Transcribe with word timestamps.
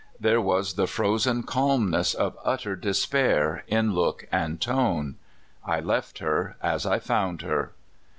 There 0.19 0.41
was 0.41 0.73
the 0.73 0.87
frozen 0.87 1.43
calmness 1.43 2.15
of 2.15 2.35
utter 2.43 2.75
despair 2.75 3.63
in 3.67 3.93
look 3.93 4.25
and 4.31 4.59
tone. 4.59 5.17
I 5.63 5.79
left 5.79 6.17
her 6.17 6.57
as 6.59 6.87
I 6.87 6.97
found 6.97 7.43
her. 7.43 7.73